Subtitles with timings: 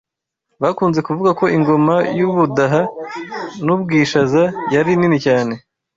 [0.61, 2.81] Bakunze kuvuga ko Ingoma y’u Budaha
[3.65, 4.43] n’u Bwishaza
[4.73, 5.53] yari nini cyane